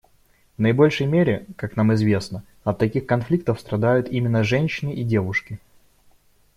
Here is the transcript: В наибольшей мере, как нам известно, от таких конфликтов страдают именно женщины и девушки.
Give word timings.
В 0.57 0.61
наибольшей 0.61 1.05
мере, 1.05 1.45
как 1.57 1.75
нам 1.75 1.93
известно, 1.93 2.43
от 2.63 2.79
таких 2.79 3.05
конфликтов 3.05 3.59
страдают 3.59 4.09
именно 4.09 4.43
женщины 4.43 4.93
и 4.95 5.03
девушки. 5.03 5.59